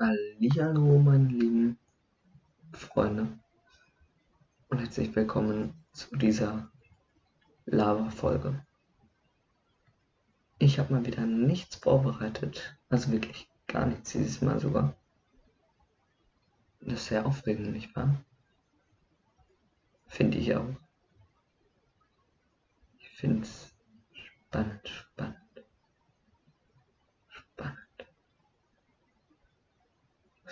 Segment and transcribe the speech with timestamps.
[0.00, 1.76] Hallihallo, meine lieben
[2.72, 3.26] Freunde
[4.68, 6.70] und herzlich willkommen zu dieser
[7.66, 8.64] Lava-Folge.
[10.60, 14.94] Ich habe mal wieder nichts vorbereitet, also wirklich gar nichts dieses Mal sogar.
[16.80, 18.24] Das ist sehr aufregend, nicht wahr?
[20.06, 20.76] Finde ich auch.
[23.00, 23.74] Ich finde es
[24.12, 25.47] spannend, spannend.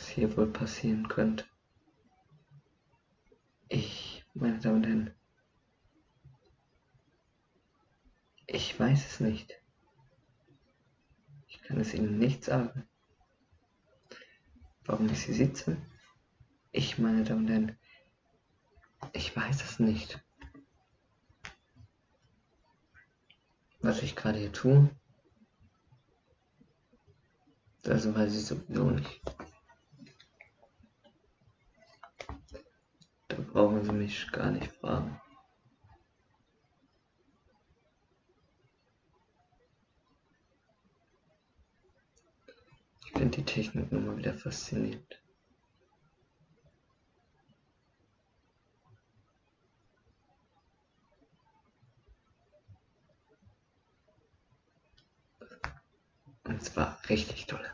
[0.05, 1.45] Hier wohl passieren könnte.
[3.69, 5.15] Ich, meine Damen und Herren,
[8.47, 9.61] ich weiß es nicht.
[11.49, 12.87] Ich kann es Ihnen nicht sagen.
[14.85, 15.77] Warum ich hier sitze?
[16.71, 17.79] Ich, meine Damen und Herren,
[19.13, 20.23] ich weiß es nicht.
[23.81, 24.91] Was ich gerade hier tue,
[27.83, 29.21] das weiß ich sowieso nicht.
[33.57, 35.19] Brauchen Sie mich gar nicht fragen.
[43.07, 45.23] Ich finde die Technik mal wieder faszinierend.
[56.45, 57.65] Und zwar richtig toll.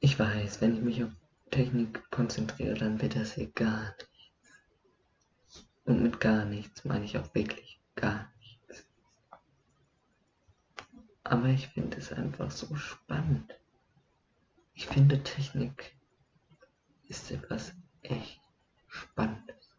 [0.00, 1.19] Ich weiß, wenn ich mich auf
[1.50, 5.66] Technik konzentriere, dann wird das hier gar nichts.
[5.84, 8.86] Und mit gar nichts meine ich auch wirklich gar nichts.
[11.24, 13.54] Aber ich finde es einfach so spannend.
[14.74, 15.96] Ich finde Technik
[17.08, 18.40] ist etwas echt
[18.86, 19.70] Spannendes.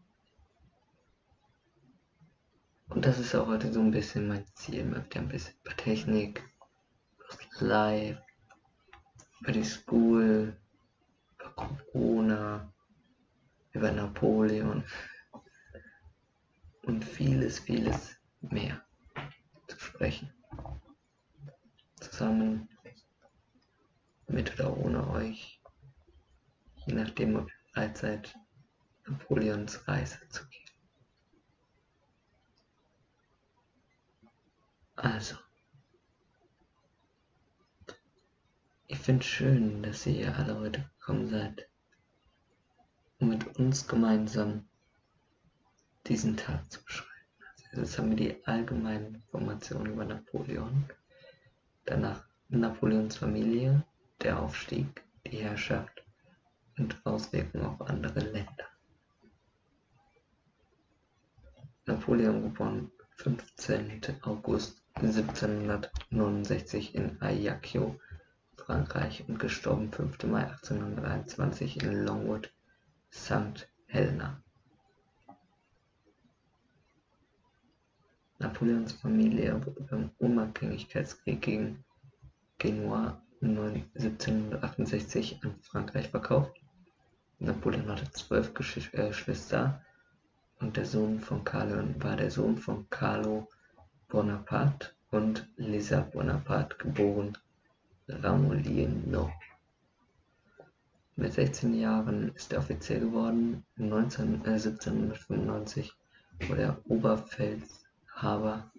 [2.89, 5.75] Und das ist auch heute so ein bisschen mein Ziel, mal wieder ein bisschen über
[5.75, 6.43] Technik,
[7.17, 8.21] über Live,
[9.39, 10.60] über die School,
[11.91, 12.71] Corona,
[13.73, 14.83] über Napoleon
[16.83, 18.83] und vieles, vieles mehr
[19.67, 20.33] zu sprechen.
[21.99, 22.67] Zusammen
[24.27, 25.61] mit oder ohne euch,
[26.85, 28.35] je nachdem, ob ihr bereit seid,
[29.05, 30.61] Napoleons Reise zu gehen.
[34.95, 35.35] Also,
[38.87, 41.67] ich finde es schön, dass ihr alle heute gekommen seid,
[43.19, 44.67] um mit uns gemeinsam
[46.05, 47.09] diesen Tag zu beschreiben.
[47.71, 50.85] Also jetzt haben wir die allgemeinen Informationen über Napoleon,
[51.85, 53.83] danach Napoleons Familie,
[54.21, 56.03] der Aufstieg, die Herrschaft
[56.77, 58.67] und Auswirkungen auf andere Länder.
[61.85, 64.01] Napoleon geboren 15.
[64.21, 67.99] August 1769 in Ajaccio
[68.71, 70.23] Frankreich und gestorben 5.
[70.27, 72.53] Mai 1821 in Longwood,
[73.11, 73.67] St.
[73.87, 74.41] Helena.
[78.39, 81.83] Napoleons Familie wurde beim Unabhängigkeitskrieg gegen
[82.59, 86.55] Genua 1768 an Frankreich verkauft.
[87.39, 88.53] Napoleon hatte zwölf
[88.93, 89.83] äh, Geschwister
[90.61, 93.49] und der Sohn von Carlo war der Sohn von Carlo
[94.07, 97.37] Bonaparte und Lisa Bonaparte, geboren
[98.21, 99.31] Ramolino.
[101.15, 103.63] Mit 16 Jahren ist er Offizier geworden.
[103.77, 105.93] 19, äh, 1795
[106.47, 108.71] wurde er Oberfeldhaber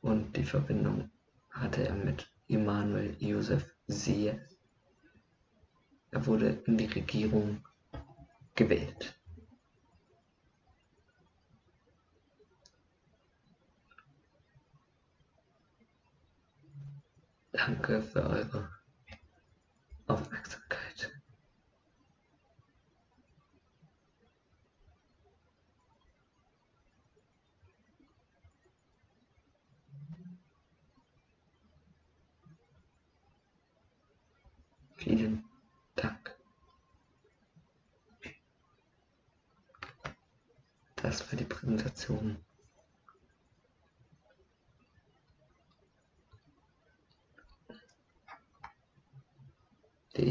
[0.00, 1.10] und die Verbindung
[1.50, 4.40] hatte er mit Immanuel Joseph Sieyès.
[6.10, 7.64] Er wurde in die Regierung
[8.54, 9.21] gewählt.
[17.52, 18.68] Danke für eure
[20.06, 21.12] Aufmerksamkeit.
[34.96, 35.44] Vielen
[35.96, 36.34] Dank.
[40.96, 42.42] Das war die Präsentation.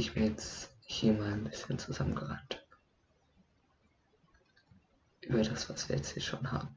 [0.01, 2.65] Ich mir jetzt hier mal ein bisschen zusammengerannt.
[5.21, 6.75] Über das, was wir jetzt hier schon haben.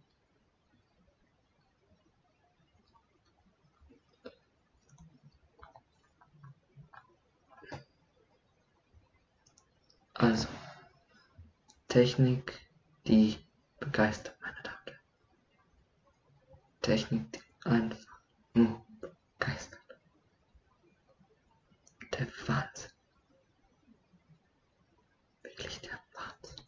[10.12, 10.49] Also,
[11.88, 12.61] Technik,
[13.06, 13.37] die
[13.81, 15.00] begeistert, meine Damen und Herren.
[16.82, 18.20] Technik, die einfach
[18.53, 19.81] nur begeistert.
[22.12, 22.91] Der Wahnsinn.
[25.43, 26.65] Wirklich der Wahnsinn.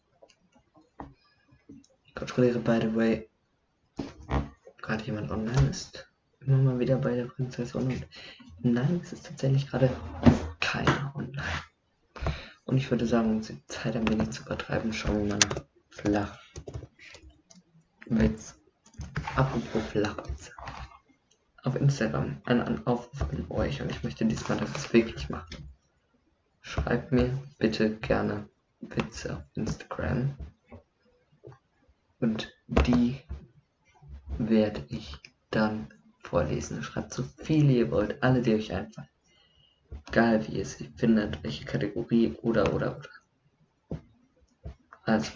[2.03, 3.29] Ich kontrolliere, by the way,
[4.83, 6.11] gerade jemand online ist.
[6.41, 8.07] Immer mal wieder bei der Prinzessin und
[8.61, 9.91] nein, es ist tatsächlich gerade
[10.61, 11.63] keiner online.
[12.65, 15.65] Und ich würde sagen, um die Zeit ein wenig zu übertreiben, schauen wir mal nach
[18.07, 18.55] Flachwitz.
[19.37, 20.51] Apropos Flachwitz.
[21.63, 25.69] Auf Instagram ein Aufruf an euch und ich möchte diesmal, dass es wirklich machen.
[26.61, 28.49] Schreibt mir bitte gerne
[28.81, 30.37] Witze auf Instagram.
[32.21, 33.21] Und die
[34.39, 35.17] werde ich
[35.51, 36.83] dann vorlesen.
[36.83, 39.09] Schreibt so viele ihr wollt, alle, die euch einfallen.
[40.09, 43.11] Egal wie ihr es findet, welche Kategorie oder oder oder.
[45.03, 45.33] Also,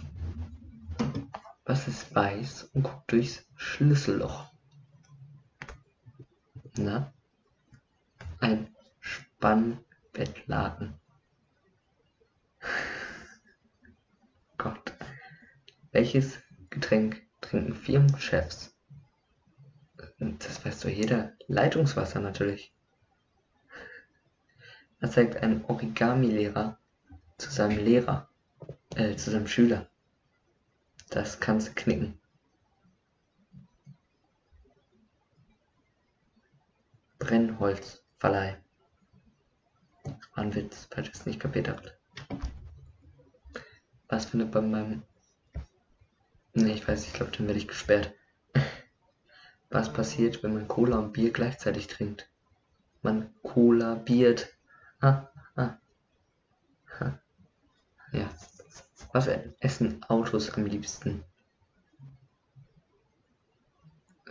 [1.65, 4.53] was ist weiß und guckt durchs Schlüsselloch?
[6.77, 7.13] Na?
[8.41, 10.95] Ein Spannbettlaken.
[14.59, 14.93] Gott.
[15.93, 16.39] Welches
[16.71, 18.75] Getränk trinken Firmenchefs?
[20.19, 21.33] Das weiß doch jeder.
[21.47, 22.73] Leitungswasser natürlich.
[25.01, 26.79] Was sagt ein Origami-Lehrer
[27.39, 28.29] zu seinem Lehrer,
[28.97, 29.89] äh, zu seinem Schüler?
[31.09, 32.21] Das kannst du knicken.
[37.19, 38.57] Brennholzverleih.
[40.05, 41.99] War ein Witz, falls ihr es nicht kapiert habt.
[44.09, 45.03] Was findet bei meinem...
[46.53, 48.15] Ne, ich weiß, ich glaube, dann werde ich gesperrt.
[49.71, 52.29] Was passiert, wenn man Cola und Bier gleichzeitig trinkt?
[53.03, 54.49] Man Cola biert.
[55.01, 55.79] Ah, ah.
[56.99, 57.19] Ha.
[58.13, 58.29] Ja.
[59.13, 59.29] Was
[59.61, 61.25] essen Autos am liebsten?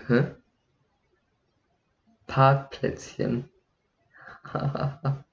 [0.07, 0.35] Hä?
[2.27, 3.49] Parkplätzchen.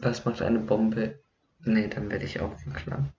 [0.00, 1.20] Was macht eine Bombe?
[1.60, 3.12] Ne, dann werde ich auch verklagen.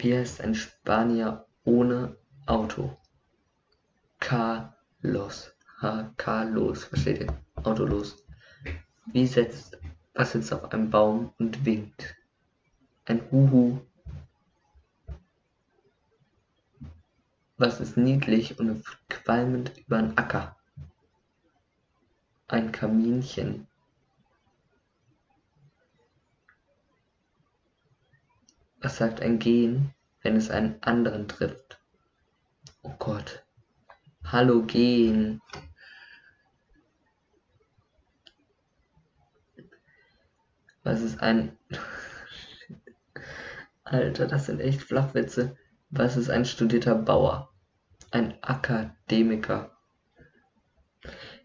[0.00, 2.16] Wie heißt ein Spanier ohne
[2.46, 2.96] Auto?
[4.20, 5.52] Carlos.
[5.82, 7.36] Ha, Carlos, versteht ihr?
[7.64, 8.24] Auto los.
[9.06, 9.76] Wie setzt,
[10.14, 12.14] was sitzt auf einem Baum und winkt?
[13.06, 13.80] Ein Huhu.
[17.56, 20.56] Was ist niedlich und qualmend über einen Acker?
[22.46, 23.66] Ein Kaminchen.
[28.80, 29.92] Was sagt ein Gehen,
[30.22, 31.80] wenn es einen anderen trifft?
[32.82, 33.44] Oh Gott.
[34.22, 35.42] Hallo Gehen.
[40.84, 41.58] Was ist ein...
[43.84, 45.56] Alter, das sind echt Flachwitze.
[45.90, 47.52] Was ist ein studierter Bauer?
[48.12, 49.76] Ein Akademiker.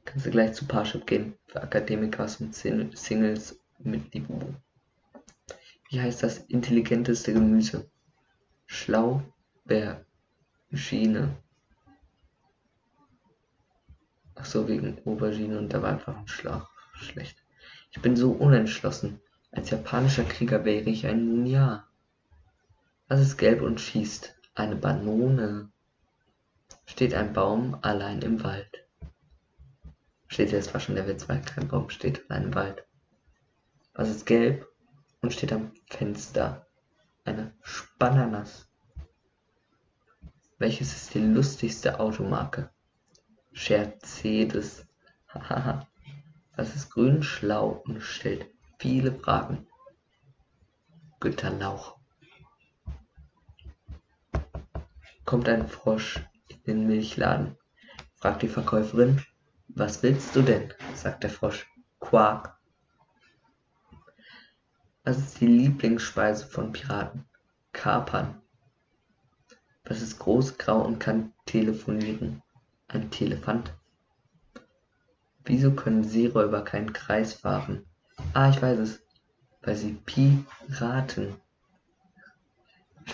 [0.05, 1.35] Kannst du gleich zu Parship gehen.
[1.47, 4.53] Für Akademiker und Singles mit Libu.
[5.93, 7.87] Wie heißt das intelligenteste Gemüse?
[8.65, 11.37] Schlaubeerschiene.
[14.33, 16.67] Ach so, wegen Aubergine und da war einfach ein Schlag.
[16.95, 17.37] Schlecht.
[17.91, 19.21] Ich bin so unentschlossen.
[19.51, 21.87] Als japanischer Krieger wäre ich ein Ninja.
[23.07, 24.35] Was ist gelb und schießt?
[24.55, 25.69] Eine Banone.
[26.87, 28.87] Steht ein Baum allein im Wald.
[30.25, 32.83] Steht jetzt war schon Witz, weil kein Baum steht allein im Wald.
[33.93, 34.72] Was ist gelb
[35.23, 36.67] und steht am Fenster.
[37.25, 38.69] Eine Spananas.
[40.59, 42.69] Welches ist die lustigste Automarke?
[43.51, 44.85] Mercedes.
[45.27, 45.87] Hahaha.
[46.55, 49.65] Das ist grün, schlau und stellt viele Fragen.
[51.19, 51.97] Günter Lauch.
[55.25, 57.57] Kommt ein Frosch in den Milchladen,
[58.17, 59.25] fragt die Verkäuferin,
[59.69, 60.73] was willst du denn?
[60.93, 61.65] sagt der Frosch.
[61.99, 62.59] Quark.
[65.05, 67.25] Was ist die Lieblingsspeise von Piraten?
[67.73, 68.41] Kapern.
[69.83, 72.41] Was ist groß, grau und kann telefonieren?
[72.87, 73.73] Ein Telefant.
[75.43, 77.85] Wieso können Seeräuber keinen Kreis fahren?
[78.33, 79.03] Ah, ich weiß es.
[79.61, 81.35] Weil sie Piraten.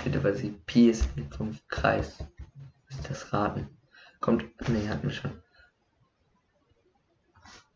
[0.05, 2.24] Da, weil sie Pi ist vom Kreis.
[2.89, 3.67] Ist das Raten.
[4.19, 4.46] Kommt.
[4.69, 5.41] Nee, hatten wir schon.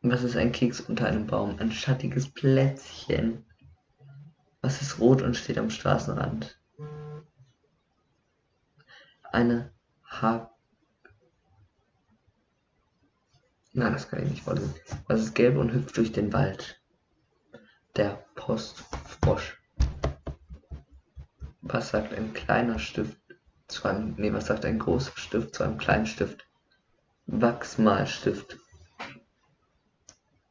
[0.03, 1.57] Was ist ein Keks unter einem Baum?
[1.57, 3.43] Ein schattiges Plätzchen.
[4.63, 6.57] Was ist rot und steht am Straßenrand?
[9.29, 9.73] Eine
[10.05, 10.55] Ha.
[13.73, 14.73] Nein, das kann ich nicht vorlesen.
[15.07, 16.81] Was ist gelb und hüpft durch den Wald?
[17.97, 19.61] Der Postfrosch.
[21.61, 23.19] Was sagt ein kleiner Stift
[23.67, 24.15] zu einem.
[24.15, 26.47] Nee, was sagt ein großer Stift zu einem kleinen Stift?
[27.25, 28.57] Wachsmalstift.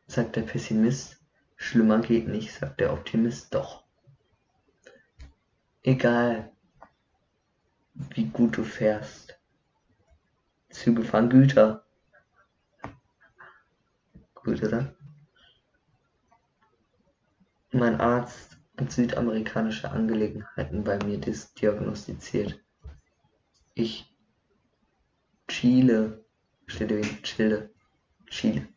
[0.07, 1.19] sagt der Pessimist.
[1.57, 3.82] Schlimmer geht nicht, sagt der Optimist doch.
[5.85, 6.53] Egal,
[8.15, 9.37] wie gut du fährst.
[10.71, 11.85] Züge fahren Güter.
[14.35, 14.95] Gut, oder?
[17.73, 22.61] Mein Arzt hat südamerikanische Angelegenheiten bei mir diagnostiziert.
[23.75, 24.15] Ich
[25.49, 26.25] Chile,
[26.67, 27.71] steht wegen Chile,
[28.27, 28.69] Chile.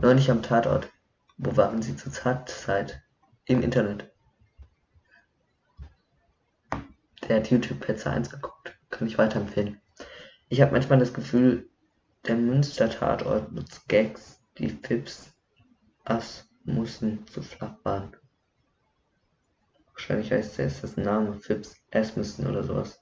[0.00, 0.88] Neulich am Tatort.
[1.36, 3.02] Wo waren Sie zur Zeit?
[3.44, 4.11] Im Internet.
[7.28, 8.76] Der hat YouTube Petzer 1 geguckt.
[8.90, 9.80] Kann ich weiterempfehlen.
[10.48, 11.70] Ich habe manchmal das Gefühl,
[12.26, 15.32] der Münster-Tatort nutzt Gags, die Fips
[16.04, 18.16] Asmussen zu flach waren.
[19.92, 23.00] Wahrscheinlich heißt es das Name Fips Asmussen oder sowas.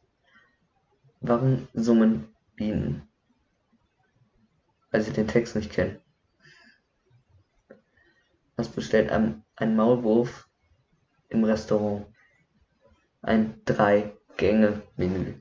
[1.21, 3.09] Warum summen Bienen?
[4.91, 6.01] Weil sie den Text nicht kennen.
[8.57, 10.49] Was bestellt ein, ein Maulwurf
[11.29, 12.07] im Restaurant?
[13.23, 15.35] Ein Drei-Gänge-Menü.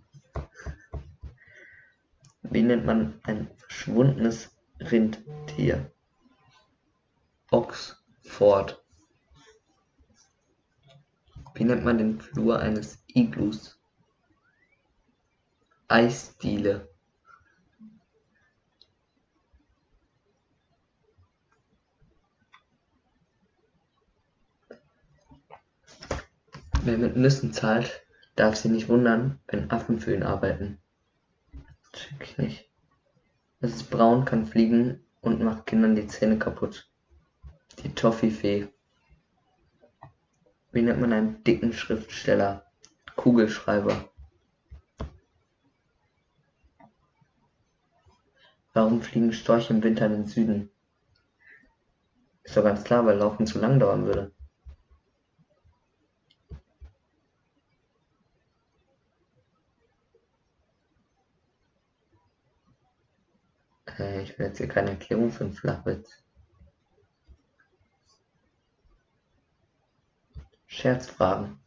[2.42, 5.92] Wie nennt man ein verschwundenes Rindtier?
[7.52, 8.84] Oxford.
[11.54, 13.80] Wie nennt man den Flur eines Iglus?
[15.88, 16.89] Eisdiele.
[26.82, 28.06] Wer mit Nüssen zahlt,
[28.38, 30.80] darf sich nicht wundern, wenn Affen für ihn arbeiten.
[31.92, 32.70] Check ich nicht.
[33.60, 36.90] Es ist braun, kann fliegen und macht Kindern die Zähne kaputt.
[37.84, 38.70] Die Toffifee.
[40.72, 42.66] Wie nennt man einen dicken Schriftsteller?
[43.18, 44.10] Kugelschreiber.
[48.74, 50.70] Warum fliegen Storche im Winter in den Süden?
[52.44, 54.32] Ist doch ganz klar, weil Laufen zu lang dauern würde.
[64.40, 66.24] Ich will jetzt hier keine Erklärung für einen Flachwitz.
[70.66, 71.60] Scherzfragen.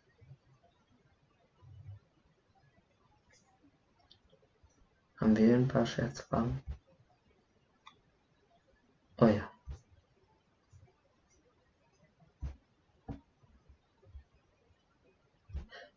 [5.20, 6.62] Haben wir ein paar Scherzfragen?
[9.18, 9.52] Oh ja.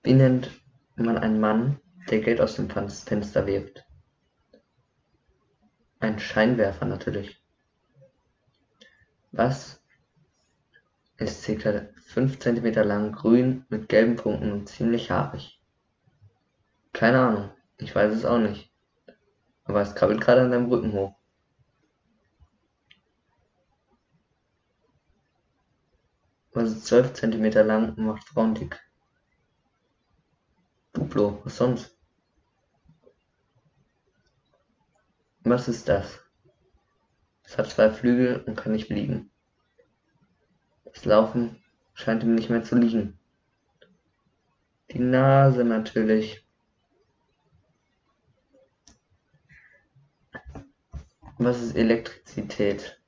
[0.04, 0.52] Wie nennt
[0.98, 1.80] man einen Mann,
[2.10, 3.86] der Geld aus dem Fenster wirft?
[6.00, 7.42] Ein Scheinwerfer natürlich.
[9.32, 9.82] Was
[11.18, 11.88] ist ca.
[12.08, 15.62] 5 cm lang, grün, mit gelben Punkten und ziemlich haarig?
[16.94, 18.72] Keine Ahnung, ich weiß es auch nicht.
[19.66, 21.16] Aber es krabbelt gerade an seinem Rücken hoch.
[26.54, 28.80] Was ist 12 cm lang und macht Frauen dick?
[30.94, 31.95] Duplo, was sonst?
[35.48, 36.20] Was ist das?
[37.44, 39.30] Es hat zwei Flügel und kann nicht fliegen.
[40.86, 41.62] Das Laufen
[41.94, 43.20] scheint ihm nicht mehr zu liegen.
[44.90, 46.44] Die Nase natürlich.
[51.38, 53.00] Was ist Elektrizität?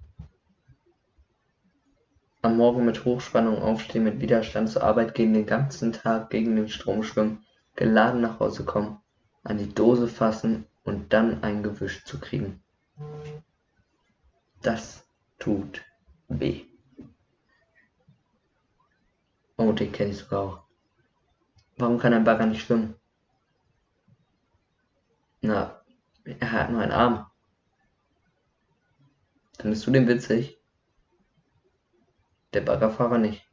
[2.43, 6.69] Am Morgen mit Hochspannung aufstehen, mit Widerstand zur Arbeit gehen, den ganzen Tag gegen den
[6.69, 7.43] Strom schwimmen,
[7.75, 9.01] geladen nach Hause kommen,
[9.43, 12.63] an die Dose fassen und dann ein Gewisch zu kriegen.
[14.61, 15.05] Das
[15.37, 15.83] tut
[16.29, 16.65] weh.
[19.57, 20.63] Oh, den kenne ich sogar auch.
[21.75, 22.95] Warum kann ein Bagger nicht schwimmen?
[25.41, 25.81] Na,
[26.23, 27.29] er hat nur einen Arm.
[29.59, 30.57] Findest du den witzig?
[32.53, 33.45] Der Baggerfahrer nicht.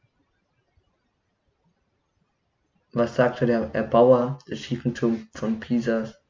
[2.92, 6.23] Was sagte der Erbauer des schiefen Turms von Pisas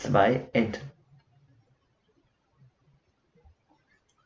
[0.00, 0.90] Zwei Enten.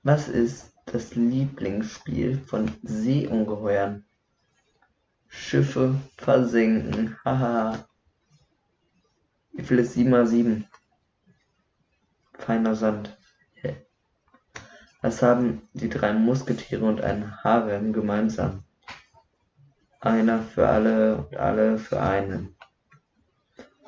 [0.05, 4.05] Was ist das Lieblingsspiel von Seeungeheuern?
[5.27, 7.17] Schiffe versenken.
[7.25, 7.89] Haha.
[9.51, 10.65] Wie viel ist 7 mal 7?
[12.35, 13.19] Feiner Sand.
[15.03, 18.63] Was haben die drei Musketiere und ein Harem gemeinsam?
[19.99, 22.54] Einer für alle und alle für einen.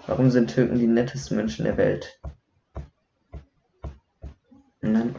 [0.06, 2.20] Warum sind Türken die nettesten Menschen der Welt?
[4.80, 5.16] Nein.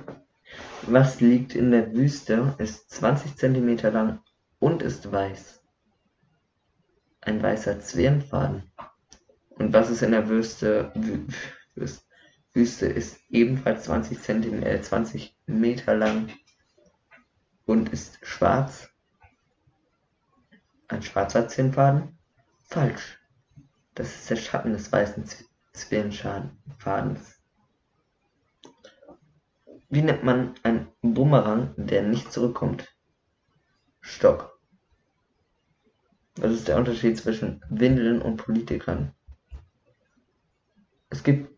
[0.83, 4.21] Was liegt in der Wüste, ist 20 cm lang
[4.59, 5.61] und ist weiß?
[7.19, 8.71] Ein weißer Zwirnfaden.
[9.49, 10.93] Und was ist in der Wüste,
[12.53, 16.29] Wüste ist ebenfalls 20 cm, äh, 20 Meter lang
[17.65, 18.89] und ist schwarz?
[20.87, 22.17] Ein schwarzer Zinnfaden?
[22.63, 23.19] Falsch.
[23.97, 25.25] Das ist der Schatten des weißen
[25.73, 27.41] Zwirnfadens.
[29.89, 32.95] Wie nennt man einen Bumerang, der nicht zurückkommt?
[33.99, 34.61] Stock.
[36.35, 39.15] Was ist der Unterschied zwischen Windeln und Politikern?
[41.09, 41.51] Es gibt.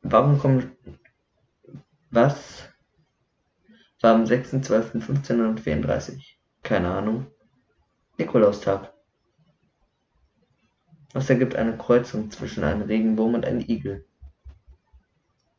[0.00, 0.76] Warum kommen.
[2.10, 2.68] Was
[4.00, 6.20] war am 6.12.1534?
[6.64, 7.28] Keine Ahnung.
[8.18, 8.92] Nikolaustag.
[11.12, 14.06] Was ergibt eine Kreuzung zwischen einem Regenwurm und einem Igel?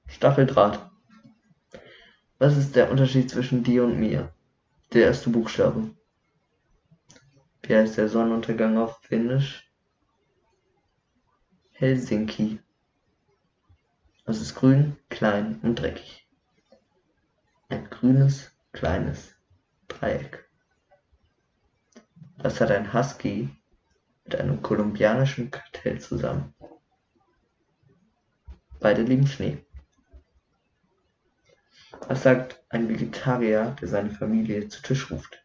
[0.08, 0.89] Stacheldraht.
[2.39, 4.34] Was ist der Unterschied zwischen dir und mir?
[4.94, 5.92] Der erste Buchstabe.
[7.62, 9.72] Wie heißt der Sonnenuntergang auf Finnisch?
[11.72, 12.60] Helsinki.
[14.26, 16.28] Es ist grün, klein und dreckig.
[17.70, 19.36] Ein grünes, kleines
[19.88, 20.50] Dreieck.
[22.38, 23.50] Was hat ein Husky
[24.25, 26.53] mit einem kolumbianischen Kartell zusammen?
[28.79, 29.57] Beide lieben Schnee.
[32.07, 35.43] Was sagt ein Vegetarier, der seine Familie zu Tisch ruft?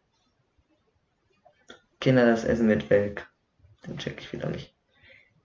[2.00, 3.28] Kinder, das Essen wird welk.
[3.86, 4.74] Den check ich wieder nicht.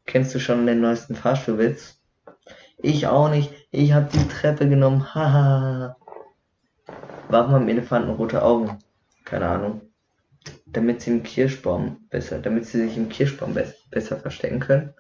[0.06, 2.02] Kennst du schon den neuesten Fahrstuhlwitz?
[2.78, 3.54] Ich auch nicht.
[3.72, 5.14] Ich hab die Treppe genommen.
[5.16, 5.98] Haha.
[7.30, 8.80] Warum haben Elefanten rote Augen?
[9.24, 9.93] Keine Ahnung.
[10.66, 14.94] Damit sie im Kirschbaum besser, damit sie sich im Kirschbaum be besser verstecken können.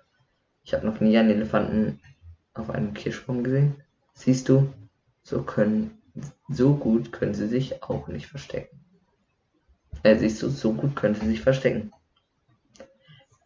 [0.63, 1.99] Ich habe noch nie einen Elefanten
[2.53, 3.75] auf einem Kirschbaum gesehen.
[4.13, 4.71] Siehst du,
[5.23, 5.97] so können,
[6.49, 8.79] so gut können sie sich auch nicht verstecken.
[10.03, 11.91] Äh, siehst du, so gut können sie sich verstecken.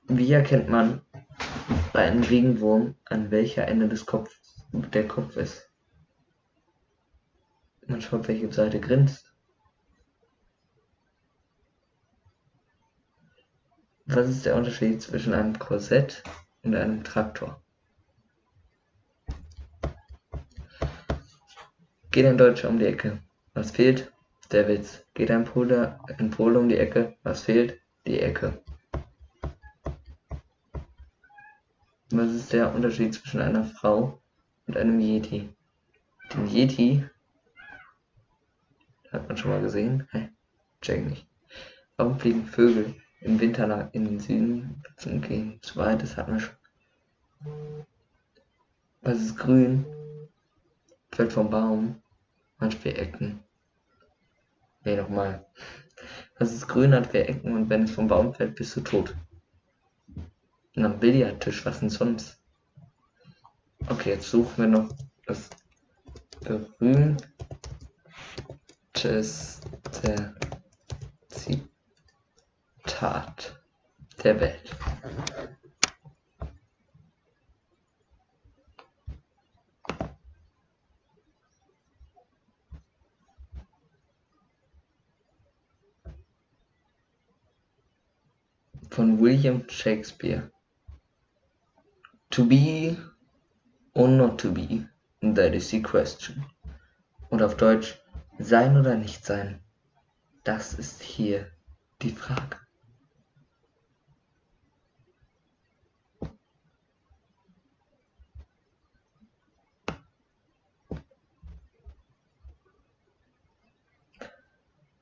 [0.08, 1.02] Wie erkennt man
[1.94, 5.70] bei einem Regenwurm, an welcher Ende des Kopfs der Kopf ist?
[7.86, 9.27] Man schaut, welche Seite grinst.
[14.18, 16.24] Was ist der Unterschied zwischen einem Korsett
[16.64, 17.62] und einem Traktor?
[22.10, 23.20] Geht ein Deutscher um die Ecke.
[23.54, 24.12] Was fehlt?
[24.52, 26.00] Der Witz: Geht ein Pole
[26.60, 27.80] um die Ecke, was fehlt?
[28.08, 28.60] Die Ecke.
[32.10, 34.20] Was ist der Unterschied zwischen einer Frau
[34.66, 35.48] und einem Yeti?
[36.34, 37.08] Den Yeti
[39.12, 40.08] hat man schon mal gesehen?
[40.10, 40.30] Hä?
[40.82, 41.28] Check nicht.
[41.98, 44.84] Warum fliegen Vögel im Winter in den Süden?
[45.06, 46.56] Okay, zwei, das hat man schon.
[49.02, 49.86] Was ist grün?
[51.12, 52.02] Fällt vom Baum.
[52.60, 53.44] Manchmal Ecken.
[54.84, 55.46] Nee, nochmal.
[56.40, 59.16] Das ist grün, hat vier Ecken und wenn es vom Baum fällt, bist du tot.
[60.76, 62.40] Und am Billardtisch, was denn sonst?
[63.90, 64.90] Okay, jetzt suchen wir noch
[65.26, 65.50] das
[66.42, 67.18] berühmteste
[71.30, 71.67] Zitat
[74.24, 74.76] der Welt.
[88.98, 90.50] von William Shakespeare.
[92.32, 92.98] To be
[93.94, 94.88] or not to be,
[95.22, 96.44] that is the question.
[97.30, 98.00] Oder auf Deutsch,
[98.40, 99.62] sein oder nicht sein?
[100.44, 101.46] Das ist hier
[102.02, 102.58] die Frage.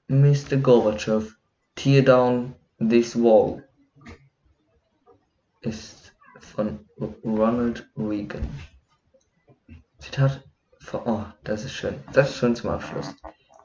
[0.10, 0.62] Mr.
[0.62, 1.36] Gorbachev,
[1.76, 3.64] tear down this wall
[5.62, 6.88] ist von
[7.24, 8.48] Ronald Reagan.
[10.00, 10.44] Zitat
[10.94, 12.04] Oh, das ist schön.
[12.14, 13.16] Das ist schön zum Abschluss.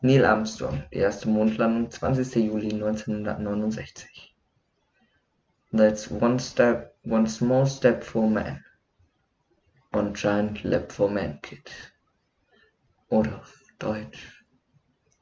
[0.01, 2.35] Neil Armstrong, die erste Mondlandung, 20.
[2.47, 4.35] Juli 1969.
[5.73, 8.65] That's one step, one small step for man.
[9.93, 11.71] One giant leap for mankind.
[13.11, 14.43] Oder auf Deutsch.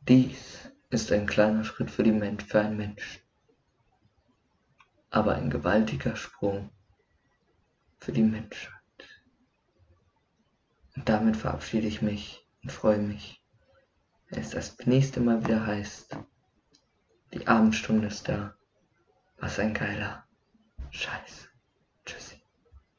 [0.07, 3.23] Dies ist ein kleiner Schritt für, die Men für einen Menschen.
[5.11, 6.71] Aber ein gewaltiger Sprung
[7.99, 8.75] für die Menschheit.
[10.97, 13.43] Und damit verabschiede ich mich und freue mich,
[14.29, 16.17] wenn es das nächste Mal wieder heißt,
[17.33, 18.55] die Abendstunde ist da.
[19.37, 20.27] Was ein geiler
[20.91, 21.48] Scheiß.